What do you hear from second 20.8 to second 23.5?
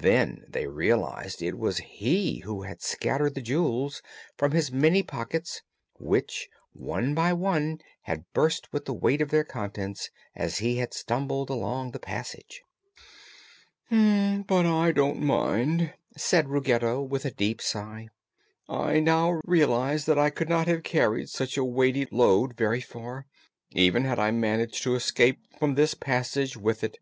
carried such a weighty load very far,